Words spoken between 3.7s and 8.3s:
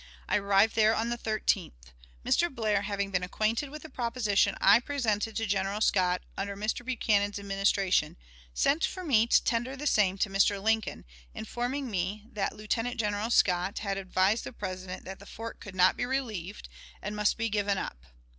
the proposition I presented to General Scott, under Mr. Buchanan's Administration,